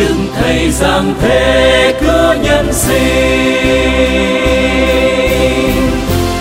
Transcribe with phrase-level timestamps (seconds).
[0.00, 3.00] đức thầy giảng thế cứ nhân sinh.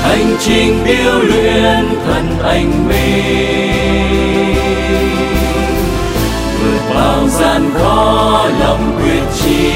[0.01, 4.55] Hành trình điêu luyện thân anh mình
[6.61, 9.73] vượt bao gian khó lòng quyết chi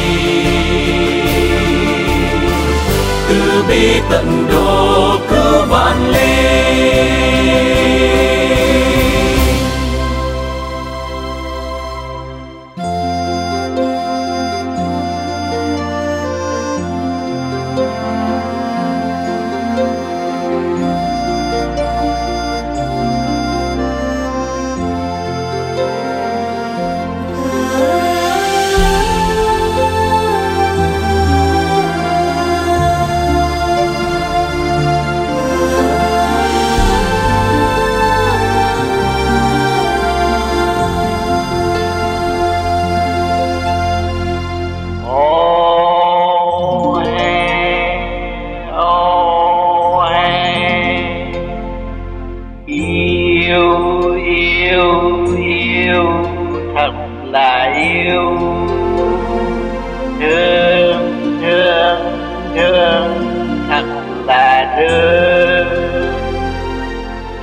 [3.29, 7.42] từ bi tận độ cứu vạn linh.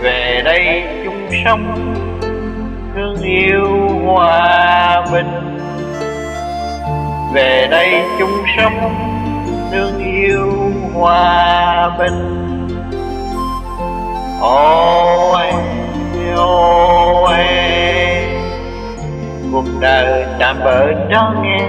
[0.02, 1.94] Về đây chung sống,
[2.94, 3.66] thương yêu
[4.04, 5.58] hòa bình.
[7.34, 8.94] Về đây chung sống,
[9.72, 12.46] thương yêu hòa bình.
[14.40, 15.46] Ôi
[16.36, 17.36] ôi,
[19.52, 21.60] cuộc đời tạm bỡ đó nghe.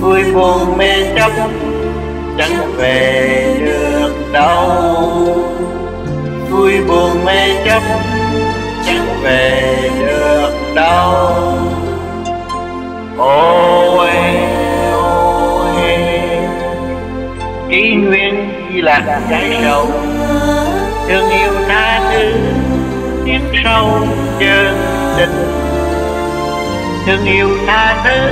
[0.00, 1.30] Vui buồn mê chấp,
[2.38, 4.05] chẳng về được
[4.36, 4.70] đâu
[6.50, 7.82] vui buồn mê chấp,
[8.86, 11.30] chẳng về được đâu.
[13.18, 14.10] Ôi
[14.92, 15.74] ôi,
[17.70, 19.86] kỷ nguyên chỉ là trái sầu
[21.08, 22.32] thương yêu tha thứ
[23.24, 23.90] tiếng sâu
[24.38, 24.76] chân
[25.16, 25.46] tình
[27.06, 28.30] thương yêu tha thứ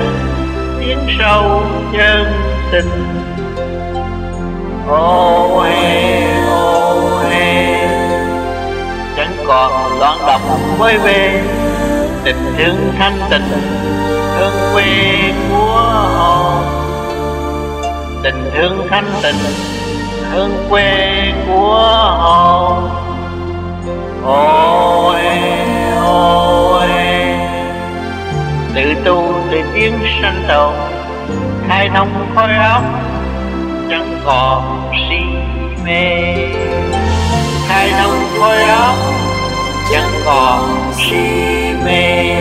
[0.81, 2.25] tiếng sâu chân
[2.73, 2.91] tình
[4.89, 5.71] ôi
[6.49, 6.95] ôi
[9.47, 11.43] còn loạn động với về
[12.25, 13.49] tình thương thanh tịnh,
[14.37, 14.85] thương quê
[15.51, 15.67] của
[16.15, 16.63] họ.
[18.23, 19.37] Tình thương thanh tịnh,
[20.33, 21.75] thương quê của
[22.19, 22.83] họ.
[24.25, 25.21] Ôi
[26.03, 26.89] ôi
[28.75, 30.73] tự tu tự tiến sanh đầu,
[31.69, 32.83] khai thông khói óc
[34.25, 35.25] chẳng còn si
[35.85, 36.37] mê
[37.69, 38.95] khai thông khói óc
[39.93, 41.17] chẳng còn si
[41.85, 42.37] mê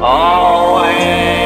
[0.00, 1.39] ôi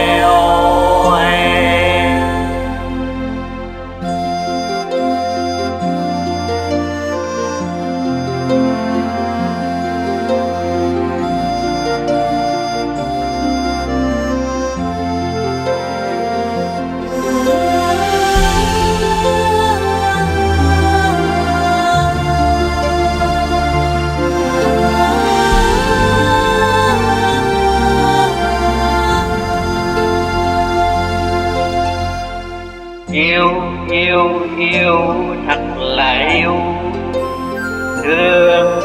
[38.04, 38.80] thương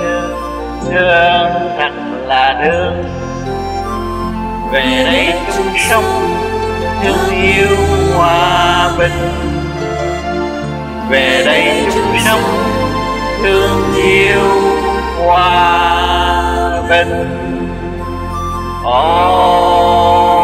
[0.89, 1.91] thương thật
[2.25, 3.03] là thương
[4.71, 6.03] về đây chung sống
[7.03, 7.77] thương yêu
[8.15, 9.11] hòa bình.
[11.09, 12.41] Về đây chung sống
[13.43, 14.41] thương yêu
[15.25, 17.25] hòa bình.
[18.85, 20.38] Oh,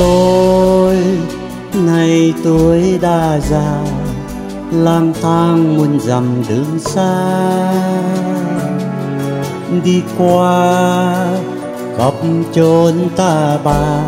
[0.00, 0.96] tôi,
[1.74, 3.82] nay tuổi đã già,
[4.72, 7.72] lang thang muôn dặm đường xa.
[9.84, 11.26] Đi qua
[11.98, 12.14] khắp
[12.54, 14.02] chốn ta bà,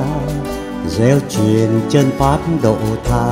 [0.88, 3.26] gieo truyền chân pháp độ tha.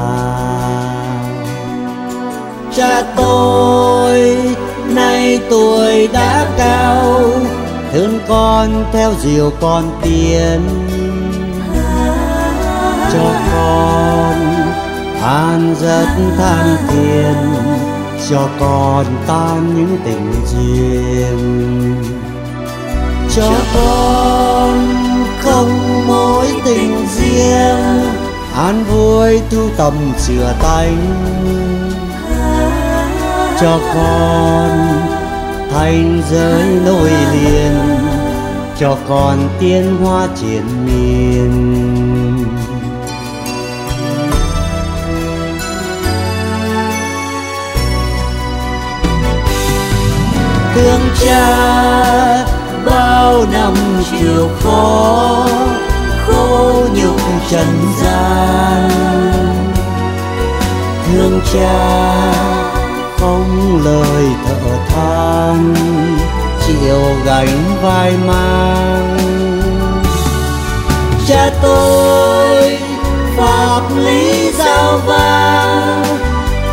[2.76, 4.38] Cha tôi,
[4.94, 7.22] nay tuổi đã cao,
[7.92, 10.60] thương con theo diều con tiến.
[15.70, 17.34] Than rất than phiền
[18.30, 21.94] cho con tan những tình duyên.
[23.36, 24.94] Cho con
[25.40, 28.00] không mối tình riêng,
[28.56, 30.96] an vui tu tầm sửa tánh.
[33.60, 34.70] Cho con
[35.72, 37.78] thành giới nối liền,
[38.78, 41.89] cho con tiên hoa triển miên.
[50.74, 51.46] Thương cha
[52.86, 53.74] bao năm
[54.10, 55.46] chịu khó
[56.26, 57.20] khổ nhục
[57.50, 57.66] trần
[58.02, 58.90] gian.
[61.06, 62.32] Thương cha
[63.18, 65.74] không lời thở than
[66.66, 69.18] chịu gánh vai mang.
[71.28, 72.78] Cha tôi
[73.36, 76.04] pháp lý giao vang,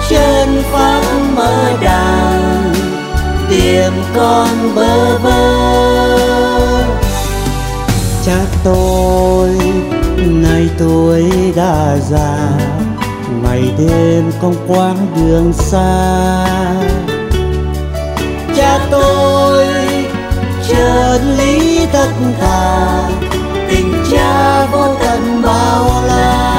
[0.10, 1.02] chân pháp
[1.36, 2.37] mơ đàng
[3.58, 5.58] tìm con bơ vơ.
[8.26, 9.50] Cha tôi
[10.26, 12.50] nay tôi đã già
[13.44, 16.48] ngày đêm con quãng đường xa.
[18.58, 19.66] Cha tôi
[20.68, 22.10] chân lý tất
[22.42, 23.02] thà
[23.70, 26.57] tình cha vô tận bao la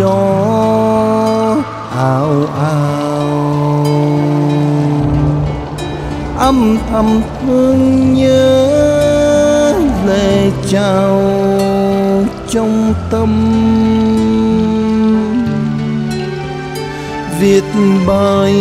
[0.00, 1.56] gió
[1.96, 3.84] ào ào.
[6.38, 9.72] Âm thầm thương nhớ
[10.06, 11.22] lệ trào
[12.48, 13.30] trong tâm.
[17.40, 17.64] Viết
[18.06, 18.54] bài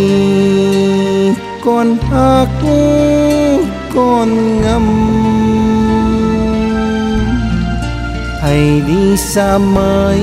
[1.65, 2.47] con hát
[3.95, 4.85] con ngâm.
[8.42, 10.19] Thầy đi xa mới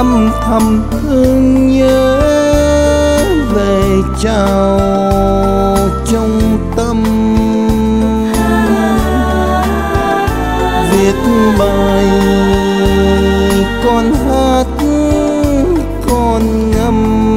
[0.00, 2.20] âm thầm thương nhớ
[3.54, 3.82] về
[4.20, 7.04] chào trong tâm
[10.92, 11.14] viết
[11.58, 12.06] bài
[13.84, 14.66] con hát,
[16.10, 17.36] con ngâm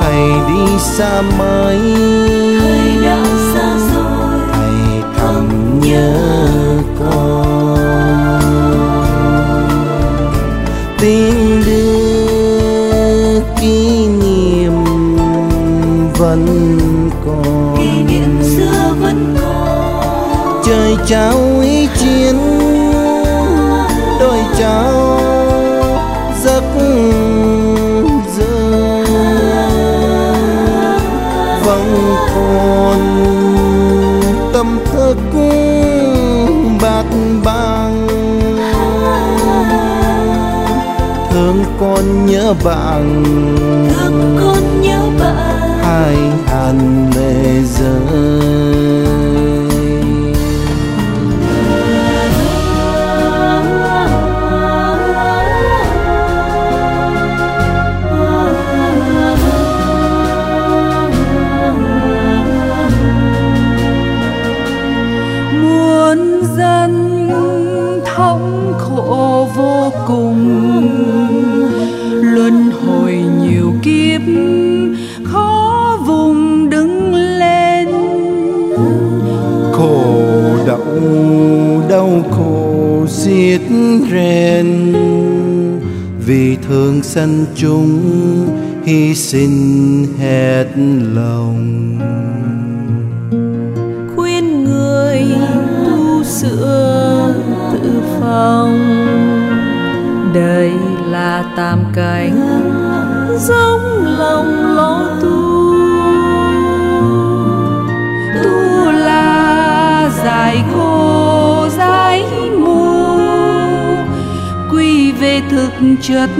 [0.00, 2.11] thầy đi xa mãi.
[20.72, 22.36] Trời trao ý chiến
[24.20, 25.20] đôi trao
[26.44, 26.64] giấc
[28.36, 29.04] rơi
[31.64, 32.98] vẫn còn
[34.52, 35.16] tâm thức
[36.82, 37.04] bát
[37.44, 38.06] bang
[41.30, 43.24] thương con nhớ bạn
[43.94, 45.80] thương con nhớ bạn.
[45.82, 47.01] hai hàn
[84.10, 84.92] rèn.
[86.26, 88.00] Vì thương sanh chúng,
[88.84, 90.66] hy sinh hết
[91.14, 91.98] lòng.
[94.16, 95.24] Khuyên người
[95.86, 97.34] tu sửa
[97.72, 97.90] tự
[98.20, 98.78] phòng.
[100.34, 100.72] Đây
[101.10, 102.40] là tam cảnh,
[103.40, 105.41] giống lòng lo tu.
[116.02, 116.30] chất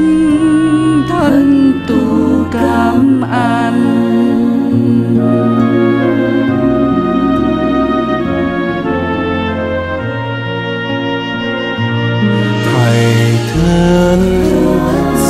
[1.08, 3.74] thân tù cảm an.
[12.74, 13.04] Thầy
[13.54, 14.20] thân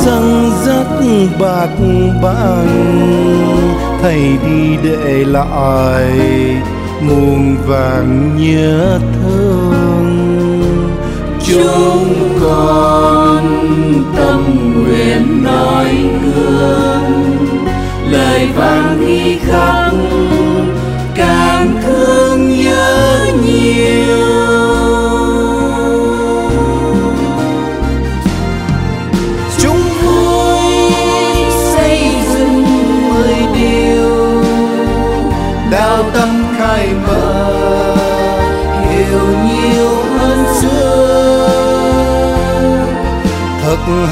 [0.05, 0.87] răng rắc
[1.39, 1.69] bạc
[2.23, 2.65] bạc
[4.01, 6.11] thầy đi để lại
[7.01, 9.52] muôn vàng nhớ thương
[11.53, 13.43] chúng con
[14.15, 15.87] tâm nguyện nói
[16.23, 17.47] gương
[18.11, 19.91] lời vang ghi khắp
[21.15, 24.42] càng thương nhớ nhiều.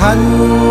[0.02, 0.71] 叹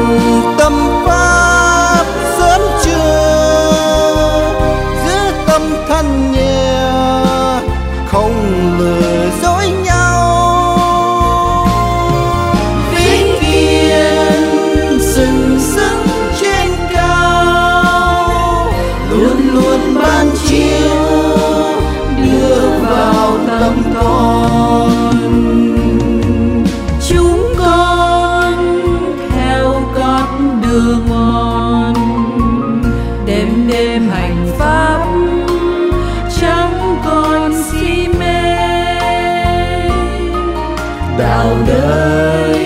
[41.66, 42.64] đời.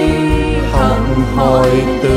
[0.72, 1.70] Hồng hồi
[2.02, 2.13] từ